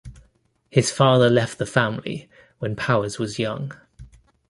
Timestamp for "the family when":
1.59-2.75